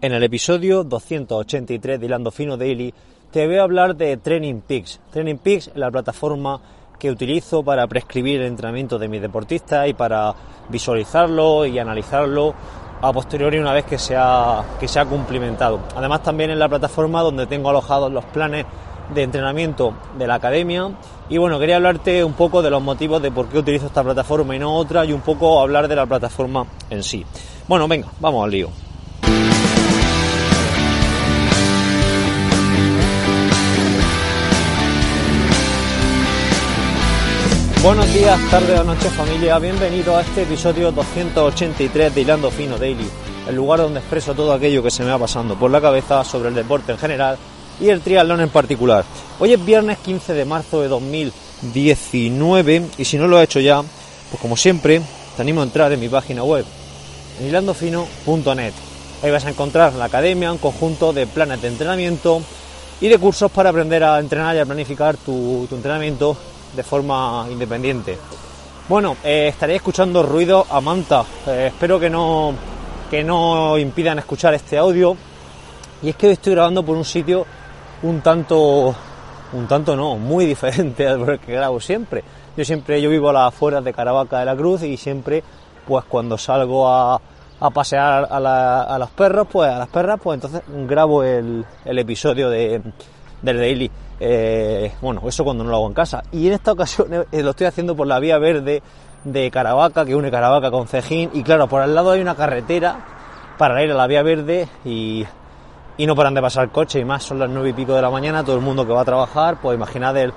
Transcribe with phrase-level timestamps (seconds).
[0.00, 2.92] En el episodio 283 de Hilando Fino Daily
[3.30, 5.00] te voy a hablar de Training Peaks.
[5.10, 6.60] Training Peaks es la plataforma
[6.98, 10.34] que utilizo para prescribir el entrenamiento de mis deportistas y para
[10.68, 12.54] visualizarlo y analizarlo
[13.00, 15.80] a posteriori una vez que se ha, que se ha cumplimentado.
[15.96, 18.66] Además también es la plataforma donde tengo alojados los planes
[19.14, 20.90] de entrenamiento de la academia
[21.28, 24.54] y bueno, quería hablarte un poco de los motivos de por qué utilizo esta plataforma
[24.54, 27.24] y no otra y un poco hablar de la plataforma en sí.
[27.66, 28.83] Bueno, venga, vamos al lío.
[37.84, 43.06] Buenos días, tardes o noches familia, bienvenido a este episodio 283 de Hilando Fino Daily,
[43.46, 46.48] el lugar donde expreso todo aquello que se me va pasando por la cabeza sobre
[46.48, 47.36] el deporte en general
[47.78, 49.04] y el triatlón en particular.
[49.38, 53.82] Hoy es viernes 15 de marzo de 2019 y si no lo he hecho ya,
[53.82, 55.02] pues como siempre,
[55.36, 56.64] te animo a entrar en mi página web,
[57.38, 58.72] en hilandofino.net.
[59.22, 62.40] Ahí vas a encontrar la academia, un conjunto de planes de entrenamiento
[63.02, 66.34] y de cursos para aprender a entrenar y a planificar tu, entrenamiento
[66.74, 68.18] de forma independiente.
[68.88, 71.24] Bueno, eh, estaré escuchando ruido a manta.
[71.46, 72.52] Eh, espero que no,
[73.10, 75.16] que no impidan escuchar este audio.
[76.02, 77.46] Y es que estoy grabando por un sitio
[78.02, 78.94] un tanto,
[79.54, 82.22] un tanto no, muy diferente al que grabo siempre.
[82.56, 85.42] Yo siempre, yo vivo a las afueras de Caravaca de la Cruz y siempre,
[85.86, 87.20] pues cuando salgo a,
[87.60, 91.98] a pasear a, a, los perros, pues a las perras, pues entonces grabo el, el
[91.98, 92.82] episodio de,
[93.44, 93.90] del daily.
[94.18, 96.22] Eh, bueno, eso cuando no lo hago en casa.
[96.32, 98.82] Y en esta ocasión eh, lo estoy haciendo por la vía verde
[99.24, 101.30] de Caravaca, que une Caravaca con Cejín.
[101.34, 103.04] Y claro, por al lado hay una carretera
[103.58, 105.24] para ir a la vía verde y
[105.96, 108.10] y no paran de pasar coches y más, son las nueve y pico de la
[108.10, 110.32] mañana, todo el mundo que va a trabajar, pues imaginad el,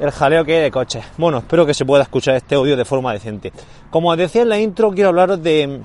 [0.00, 1.04] el jaleo que hay de coches.
[1.16, 3.52] Bueno, espero que se pueda escuchar este audio de forma decente.
[3.88, 5.82] Como os decía en la intro, quiero hablaros de,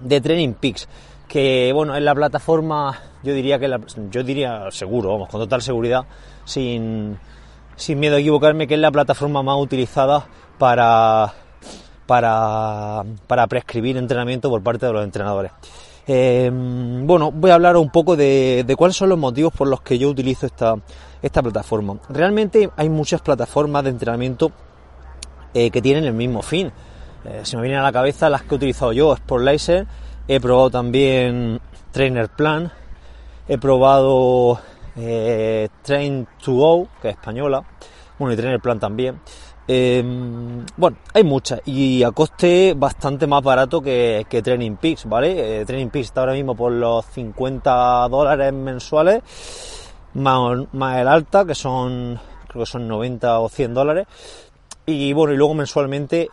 [0.00, 0.86] de Training Peaks,
[1.26, 3.70] que bueno, es la plataforma, yo diría que
[4.10, 6.04] yo diría seguro, vamos, con total seguridad,
[6.44, 7.18] sin,
[7.76, 10.26] sin miedo a equivocarme, que es la plataforma más utilizada
[10.58, 11.32] para,
[12.06, 15.52] para, para prescribir entrenamiento por parte de los entrenadores.
[16.06, 19.98] Em, bueno, voy a hablar un poco de, cuáles son los motivos por los que
[19.98, 20.74] yo utilizo esta,
[21.22, 21.96] esta plataforma.
[22.08, 24.50] Realmente hay muchas plataformas de entrenamiento
[25.54, 26.72] eh, que tienen el mismo fin.
[27.24, 29.86] Eh, se me vienen a la cabeza las que he utilizado yo, Sport Laser,
[30.26, 31.60] he probado también
[31.92, 32.72] Trainer Plan,
[33.48, 34.60] he probado
[34.96, 37.64] eh, Train to Go, que es española,
[38.18, 39.20] bueno, y Trainer Plan también.
[39.66, 45.60] Em, bueno, hay muchas y a coste bastante más barato que, Training Peaks, ¿vale?
[45.60, 49.22] Eh, Training Peaks está ahora mismo por los 50 dólares mensuales,
[50.14, 54.06] más, el alta, que son, creo que son 90 o 100 dólares,
[54.84, 56.28] y bueno, y luego mensualmente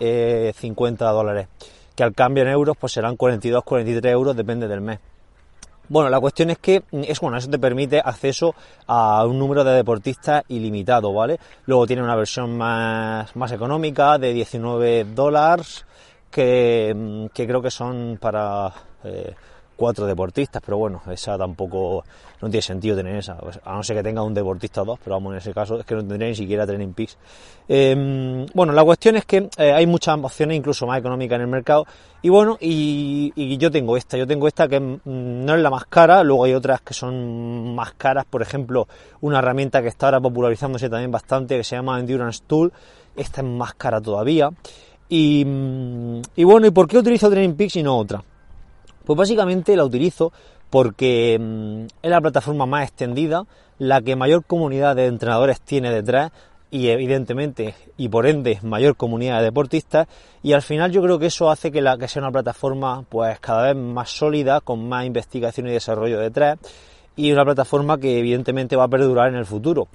[0.56, 1.48] 50 eh, dólares,
[1.96, 5.00] que al cambio en euros pues serán 42, 43 euros, depende del mes.
[5.90, 8.54] Bueno, la cuestión es que es bueno, eso te permite acceso
[8.86, 11.40] a un número de deportistas ilimitado, ¿vale?
[11.66, 15.88] Luego tiene una versión más, más económica de 19 dólares
[16.30, 18.72] que, que creo que son para
[19.04, 19.34] eh,
[19.80, 22.04] cuatro deportistas, pero bueno, esa tampoco
[22.42, 25.16] no tiene sentido tener esa, a no ser que tenga un deportista o dos, pero
[25.16, 27.18] vamos, en ese caso es que no tendría ni siquiera Training Peaks.
[27.66, 31.48] Em, bueno, la cuestión es que eh, hay muchas opciones, incluso más económicas en el
[31.48, 31.86] mercado,
[32.22, 35.86] y bueno, y, yo tengo esta, yo tengo esta que mm, no es la más
[35.86, 38.86] cara, luego hay otras que son más caras, por ejemplo,
[39.22, 42.74] una herramienta que está ahora popularizándose también bastante, que se llama Endurance Tool,
[43.16, 44.50] esta es más cara todavía.
[45.08, 48.22] Y, mm, y bueno, ¿y por qué utilizo Training Peaks y no otra?
[49.06, 50.32] Pues básicamente la utilizo
[50.70, 53.46] porque mm, es la plataforma más extendida,
[53.78, 56.32] la que mayor comunidad de entrenadores tiene detrás
[56.72, 60.08] y evidentemente y por ende mayor comunidad de deportistas
[60.44, 63.74] y al final yo creo que eso hace que, que sea una plataforma pues cada
[63.74, 66.60] vez más sólida con más investigación y desarrollo detrás
[67.16, 69.88] y una plataforma que evidentemente va a perdurar en el futuro.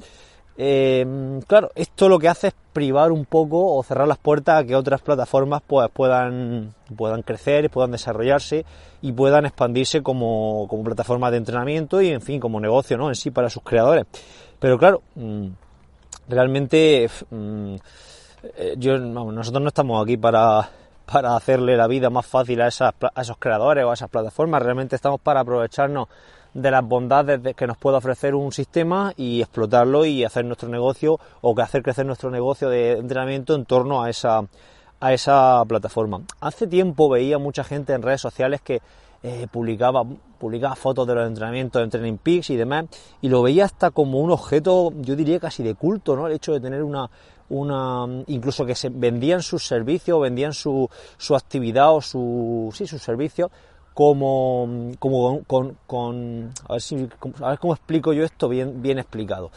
[0.56, 4.64] Eh, claro, esto lo que hace es privar un poco o cerrar las puertas a
[4.64, 8.64] que otras plataformas pues, puedan, puedan crecer, puedan desarrollarse
[9.02, 13.08] y puedan expandirse como, como plataformas de entrenamiento y en fin, como negocio ¿no?
[13.08, 14.06] en sí para sus creadores.
[14.58, 15.48] Pero claro, mm,
[16.28, 17.74] realmente mm,
[18.56, 20.68] eh, nosotros no estamos aquí para,
[21.04, 24.62] para hacerle la vida más fácil a, esas, a esos creadores o a esas plataformas,
[24.62, 26.08] realmente estamos para aprovecharnos
[26.54, 31.18] de las bondades que nos puede ofrecer un sistema y explotarlo y hacer nuestro negocio
[31.40, 34.46] o que hacer crecer nuestro negocio de entrenamiento en torno a esa,
[35.00, 36.22] a esa plataforma.
[36.40, 38.80] Hace tiempo veía mucha gente en redes sociales que
[39.24, 40.04] eh, publicaba,
[40.38, 42.84] publicaba fotos de los entrenamientos en Training Peaks y demás,
[43.22, 46.26] y lo veía hasta como un objeto, yo diría casi de culto, ¿no?
[46.26, 47.10] El hecho de tener una,
[47.48, 53.02] una incluso que se vendían sus servicios, vendían su, su actividad o su, sí, sus
[53.02, 53.50] servicios
[53.94, 57.08] como, como con, con a, ver si,
[57.40, 59.50] a ver cómo explico yo esto bien, bien explicado.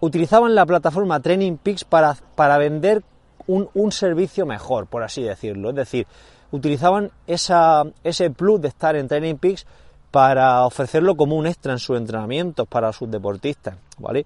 [0.00, 3.02] Utilizaban la plataforma Training Peaks para, para vender
[3.48, 5.70] un, un, servicio mejor, por así decirlo.
[5.70, 6.06] Es decir,
[6.52, 9.66] utilizaban esa, ese plus de estar en Training Peaks
[10.12, 14.24] para ofrecerlo como un extra en sus entrenamientos para sus deportistas, ¿vale?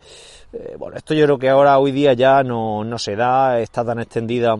[0.53, 3.85] Eh, bueno, esto yo creo que ahora hoy día ya no, no se da, está
[3.85, 4.59] tan extendida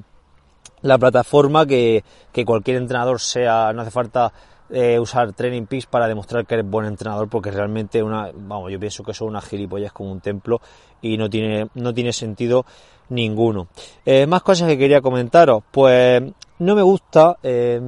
[0.81, 2.03] la plataforma que,
[2.33, 4.33] que cualquier entrenador sea, no hace falta
[4.73, 8.81] eh, usar Training Peaks para demostrar que eres buen entrenador porque realmente una, vamos, yo
[8.81, 10.61] pienso que eso es una gilipollas como un templo
[11.01, 12.65] y no tiene, no tiene sentido
[13.11, 13.69] ninguno.
[14.05, 16.23] Eh, más cosas que quería comentaros, pues
[16.59, 17.81] no me gusta, eh,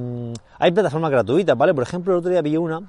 [0.59, 1.73] hay plataformas gratuitas, ¿vale?
[1.73, 2.81] Por ejemplo, el otro día vi una,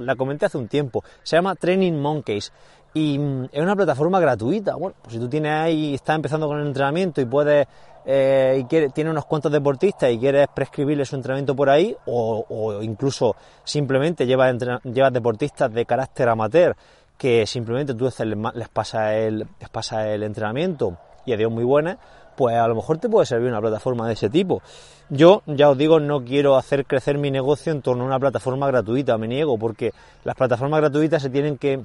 [0.00, 2.52] la comenté hace un tiempo, se llama Training Monkeys
[2.94, 4.76] y mm, es una plataforma gratuita.
[4.76, 7.66] Bueno, pues si tú tienes ahí, estás empezando con el entrenamiento y puedes
[8.04, 13.36] eh, y tiene unos cuantos deportistas y quieres prescribirle su entrenamiento por ahí, o, incluso
[13.64, 14.54] simplemente llevas,
[14.84, 16.76] llevas deportistas de carácter amateur
[17.16, 21.98] que simplemente tú les, el, les pasa el entrenamiento y a Dios muy buenas,
[22.36, 24.62] pues a lo mejor te puede servir una plataforma de ese tipo.
[25.10, 28.66] Yo, ya os digo, no quiero hacer crecer mi negocio en torno a una plataforma
[28.66, 29.92] gratuita, me niego, porque
[30.24, 31.84] las plataformas gratuitas se tienen que,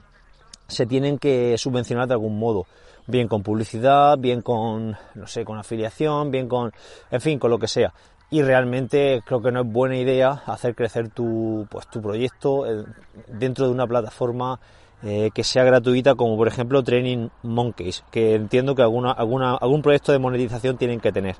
[0.68, 2.66] se tienen que subvencionar de algún modo
[3.10, 6.72] bien con publicidad, bien con, no sé, con afiliación, bien con,
[7.12, 7.94] en fin, con lo que sea.
[8.32, 12.86] Y realmente creo que no es buena idea hacer crecer tu, pues, tu proyecto eh,
[13.28, 14.60] dentro de una plataforma
[15.02, 19.82] eh, que sea gratuita, como por ejemplo Training Monkeys, que entiendo que alguna, alguna, algún
[19.82, 21.38] proyecto de monetización tienen que tener.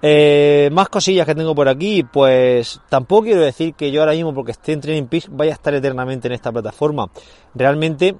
[0.00, 4.32] Eh, más cosillas que tengo por aquí, pues tampoco quiero decir que yo ahora mismo,
[4.34, 7.08] porque esté en Training Peaks, vaya a estar eternamente en esta plataforma.
[7.54, 8.14] Realmente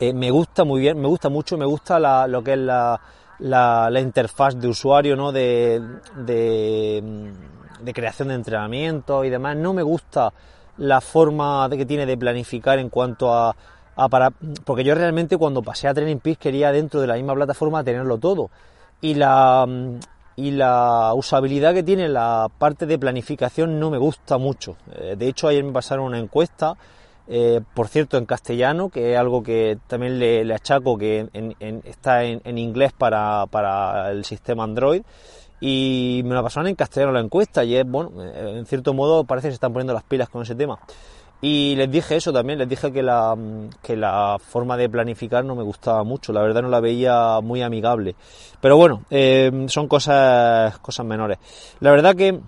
[0.00, 2.98] eh, me gusta muy bien, me gusta mucho, me gusta lo que es la,
[3.38, 5.30] la, interfaz de usuario, ¿no?
[5.30, 5.80] De,
[6.16, 9.56] de, creación de entrenamiento y demás.
[9.56, 10.32] No me gusta
[10.78, 13.54] la forma de que tiene de planificar en cuanto a,
[13.94, 14.30] a para,
[14.64, 18.16] porque yo realmente cuando pasé a Training Peaks quería dentro de la misma plataforma tenerlo
[18.16, 18.50] todo.
[19.02, 19.66] Y la,
[20.36, 24.76] y la usabilidad que tiene la parte de planificación no me gusta mucho.
[24.94, 26.74] Eh, de hecho, ayer me pasaron una encuesta
[27.32, 31.28] eh, por cierto, en castellano, que es algo que también le, achaco que
[31.84, 35.02] está en, inglés para, para, el sistema Android.
[35.60, 39.22] Y me lo pasaron en castellano la encuesta y es, bueno, eh, en cierto modo
[39.24, 40.80] parece que se están poniendo las pilas con ese tema.
[41.40, 43.36] Y les dije eso también, les dije que la,
[43.80, 47.62] que la forma de planificar no me gustaba mucho, la verdad no la veía muy
[47.62, 48.16] amigable.
[48.60, 51.38] Pero bueno, eh, son cosas, cosas menores.
[51.78, 52.40] La verdad que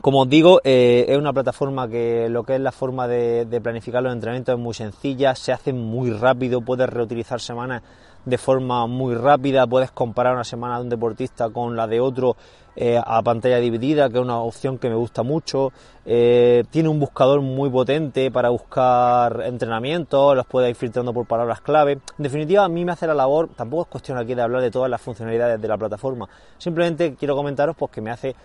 [0.00, 4.02] como os digo, eh, es una plataforma que lo que es la forma de, planificar
[4.02, 7.82] los entrenamientos es muy sencilla, se hace muy rápido, puedes reutilizar semanas
[8.24, 12.36] de forma muy rápida, puedes comparar una semana de un deportista con la de otro
[12.76, 15.72] eh, a pantalla dividida, que es una opción que me gusta mucho.
[16.06, 21.60] Eh, tiene un buscador muy potente para buscar entrenamientos, los puedes ir filtrando por palabras
[21.60, 21.92] clave.
[21.92, 24.70] En definitiva, a mí me hace la labor, tampoco es cuestión aquí de hablar de
[24.70, 28.36] todas las funcionalidades de la plataforma, simplemente quiero comentaros pues que me hace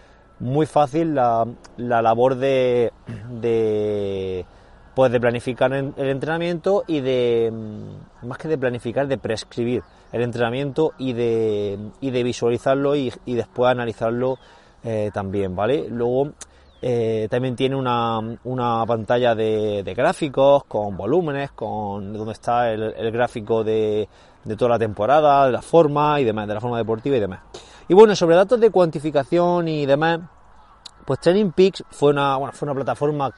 [0.43, 1.47] muy fácil la,
[1.77, 2.91] la labor de,
[3.29, 4.45] de,
[4.93, 10.21] pues de planificar el entrenamiento y de, mm, más que de planificar, de prescribir el
[10.21, 14.37] entrenamiento y de, y de visualizarlo y, después analizarlo
[14.83, 15.87] eh, también, ¿vale?
[15.89, 16.33] Luego
[16.81, 22.93] eh, también tiene una, una pantalla de, de, gráficos con volúmenes, con donde está el,
[22.97, 24.09] el gráfico de,
[24.43, 27.39] de toda la temporada, de la forma y demás, de la forma deportiva y demás.
[27.87, 30.19] Y bueno, sobre datos de cuantificación y demás,
[31.05, 33.31] pues Training Peaks fue una, bueno, fue una plataforma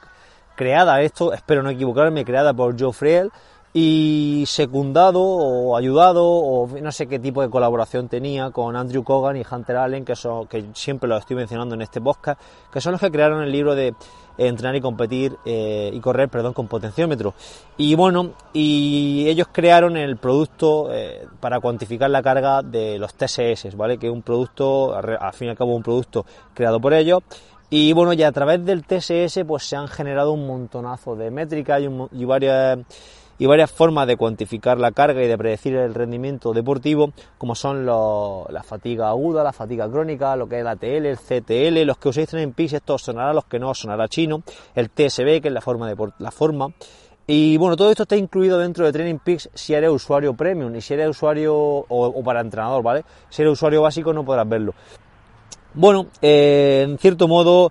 [0.54, 3.30] creada, esto espero no equivocarme, creada por Joe Friel
[3.78, 9.36] y secundado o ayudado o no sé qué tipo de colaboración tenía con Andrew Cogan
[9.36, 12.40] y Hunter Allen, que, son, que siempre lo estoy mencionando en este podcast,
[12.72, 13.94] que son los que crearon el libro de
[14.38, 17.34] entrenar y competir eh, y correr, perdón, con potenciómetro.
[17.76, 23.76] Y bueno, y ellos crearon el producto eh, para cuantificar la carga de los TSS,
[23.76, 23.98] ¿vale?
[23.98, 27.22] Que es un producto, al fin y al cabo un producto creado por ellos
[27.68, 31.82] y bueno, ya a través del TSS pues se han generado un montonazo de métricas
[32.12, 32.78] y, varias
[33.38, 37.84] y varias formas de cuantificar la carga y de predecir el rendimiento deportivo, como son
[37.84, 42.08] la fatiga aguda, la fatiga crónica, lo que es el ATL, el CTL, los que
[42.08, 44.42] uséis en PIS, esto os sonará, los que no os sonará chino,
[44.74, 46.68] el TSB, que es la forma de la forma.
[47.26, 50.80] Y bueno, todo esto está incluido dentro de Training Peaks si eres usuario premium y
[50.80, 53.04] si eres usuario o, o para entrenador, ¿vale?
[53.28, 54.74] Si eres usuario básico no podrás verlo.
[55.78, 57.70] Bueno, eh, en cierto modo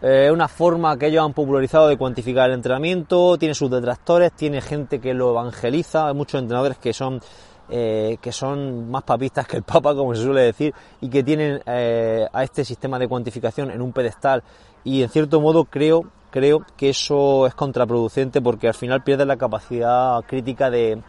[0.00, 4.32] es eh, una forma que ellos han popularizado de cuantificar el entrenamiento, tiene sus detractores,
[4.32, 7.20] tiene gente que lo evangeliza, hay muchos entrenadores que son
[7.68, 11.60] eh, que son más papistas que el Papa, como se suele decir, y que tienen
[11.66, 14.42] a este sistema de cuantificación en un pedestal.
[14.82, 19.36] Y en cierto modo creo creo que eso es contraproducente porque al final pierdes la
[19.36, 21.02] capacidad crítica de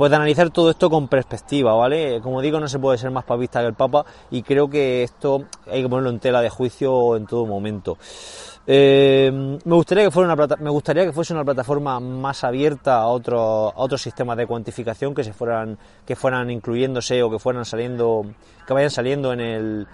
[0.00, 2.22] pues de analizar todo esto con perspectiva, ¿vale?
[2.22, 5.44] Como digo, no se puede ser más papista que el Papa y creo que esto
[5.70, 7.98] hay que ponerlo en tela de juicio en todo momento.
[8.66, 9.30] Eh,
[9.62, 13.74] me gustaría que fuera una me gustaría que fuese una plataforma más abierta a otros
[13.74, 15.76] a otros sistemas de cuantificación que se fueran
[16.06, 18.24] que fueran incluyéndose o que fueran saliendo
[18.66, 19.86] que vayan saliendo en el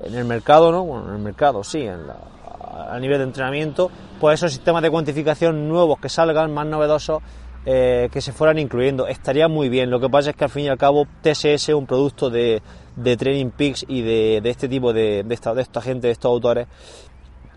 [0.00, 0.84] en el mercado, ¿no?
[0.84, 3.90] Bueno, en el mercado, sí, en a nivel de entrenamiento,
[4.20, 7.22] pues esos sistemas de cuantificación nuevos que salgan, más novedosos,
[7.66, 9.06] eh, que se fueran incluyendo.
[9.06, 9.90] Estaría muy bien.
[9.90, 12.62] Lo que pasa es que al fin y al cabo TSS es un producto de,
[12.96, 16.30] de Training Peaks y de, este tipo de, de, esta, de esta gente, de estos
[16.30, 16.66] autores.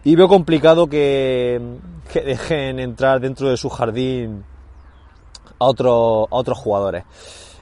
[0.03, 1.59] Y veo complicado que,
[2.11, 4.45] que dejen entrar dentro de su jardín
[5.59, 7.03] a, otros a otros jugadores.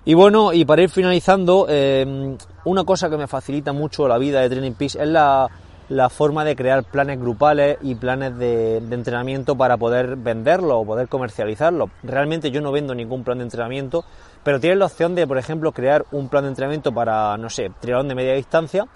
[0.08, 4.42] Y bueno, y para ir finalizando, eh, una cosa que me facilita mucho la vida
[4.42, 5.50] de Training Peaks es la,
[5.90, 11.08] la forma de crear planes grupales y planes de, entrenamiento para poder venderlo o poder
[11.08, 11.90] comercializarlo.
[12.04, 14.04] Realmente yo no vendo ningún plan de entrenamiento,
[14.44, 17.72] pero tienes la opción de, por ejemplo, crear un plan de entrenamiento para, no sé,
[17.80, 18.88] triatlón de media distancia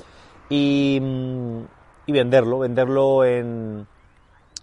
[0.50, 1.64] y, mm,
[2.08, 3.86] venderlo, venderlo en,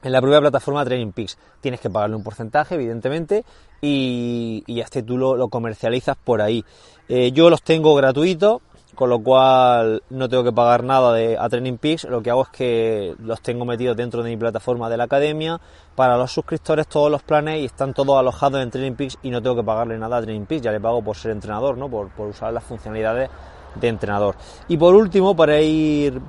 [0.02, 1.38] en la propia plataforma Training Peaks.
[1.60, 3.44] Tienes que pagarle un porcentaje, evidentemente,
[3.80, 6.64] y, y este tú lo, comercializas por ahí.
[7.08, 8.62] Eh, yo los tengo gratuitos,
[8.94, 12.42] con lo cual no tengo que pagar nada de, a Training Peaks, lo que hago
[12.42, 15.60] es que los tengo metidos dentro de mi plataforma de la academia,
[15.94, 19.42] para los suscriptores todos los planes y están todos alojados en Training Peaks y no
[19.42, 21.88] tengo que pagarle nada a Training Peaks, ya le pago por ser entrenador, ¿no?
[21.88, 23.28] por, por usar las funcionalidades
[23.74, 24.36] de entrenador.
[24.68, 26.20] Y por último, para ir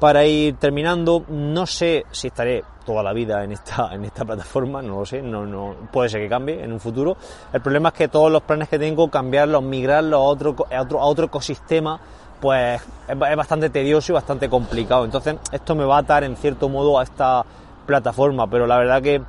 [0.00, 4.80] para ir terminando, no sé si estaré toda la vida en esta, en esta plataforma,
[4.80, 7.16] no lo sé, no, no, puede ser que cambie en un futuro.
[7.52, 11.00] El problema es que todos los planes que tengo, cambiarlos, migrarlos a otro, a otro,
[11.00, 12.00] a otro ecosistema,
[12.40, 15.04] pues es, bastante tedioso y bastante complicado.
[15.04, 17.44] Entonces, esto me va a atar en cierto modo a esta
[17.86, 19.20] plataforma, pero la verdad que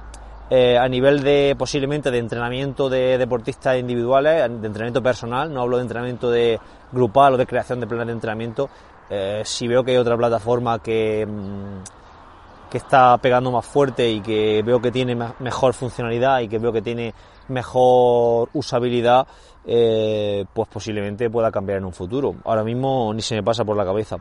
[0.49, 5.77] eh, a nivel de posiblemente de entrenamiento de deportistas individuales, de entrenamiento personal, no hablo
[5.77, 6.59] de entrenamiento de
[6.91, 8.69] grupal o de creación de planes de entrenamiento,
[9.09, 14.21] eh, si veo que hay otra plataforma que, mm, que está pegando más fuerte y
[14.21, 17.13] que veo que tiene mejor funcionalidad y que veo que tiene
[17.49, 19.27] mejor usabilidad,
[19.65, 22.35] eh, pues posiblemente pueda cambiar en un futuro.
[22.45, 24.17] Ahora mismo ni se me pasa por la cabeza.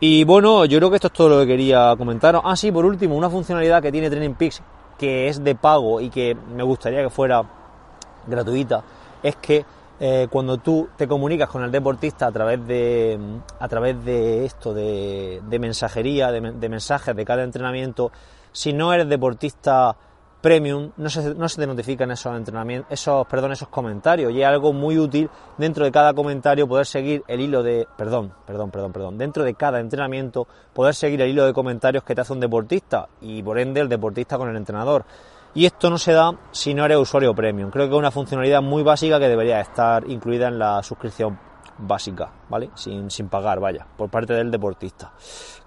[0.00, 2.42] Y bueno, yo creo que esto es todo lo que quería comentaros.
[2.44, 4.62] Ah, sí, por último, una funcionalidad que tiene Training Peaks
[4.98, 7.42] que es de pago y que me gustaría que fuera
[8.26, 8.82] gratuita
[9.22, 9.64] es que
[10.00, 13.18] eh, cuando tú te comunicas con el deportista a través de,
[13.60, 18.10] a través de esto, de, mensajería, de, mensajes de cada entrenamiento,
[18.50, 19.96] si no eres deportista
[20.40, 24.32] premium, no se, no se te notifican esos entrenamientos, esos, perdón, esos comentarios.
[24.32, 28.32] Y es algo muy útil dentro de cada comentario poder seguir el hilo de, perdón,
[28.46, 32.20] perdón, perdón, perdón, dentro de cada entrenamiento poder seguir el hilo de comentarios que te
[32.20, 35.04] hace un deportista y por ende el deportista con el entrenador.
[35.54, 37.70] Y esto no se da si no eres usuario premium.
[37.70, 41.38] Creo que es una funcionalidad muy básica que debería estar incluida en la suscripción
[41.78, 42.70] básica, ¿vale?
[42.74, 45.12] Sin, sin pagar, vaya, por parte del deportista,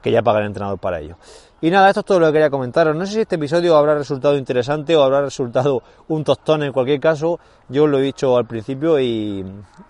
[0.02, 1.18] que ya paga el entrenador para ello.
[1.60, 2.96] Y nada, esto es todo lo que quería comentaros.
[2.96, 7.00] No sé si este episodio habrá resultado interesante o habrá resultado un tostón en cualquier
[7.00, 7.40] caso.
[7.68, 9.44] Yo os lo he dicho al principio y,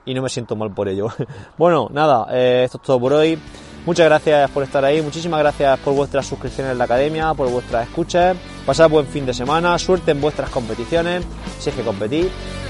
[0.06, 1.08] no me siento mal por ello.
[1.58, 3.38] bueno, nada, eh, esto es todo por hoy.
[3.86, 7.88] Muchas gracias por estar ahí, muchísimas gracias por vuestras suscripciones en la academia, por vuestras
[7.88, 8.36] escuchas.
[8.68, 11.24] Pasad buen fin de semana, suerte en vuestras competiciones,
[11.58, 12.28] si es que competís.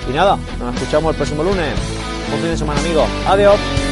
[0.08, 1.74] Y nada, nos escuchamos el próximo lunes.
[2.30, 3.10] Buen fin de semana, amigos.
[3.26, 3.87] Adiós.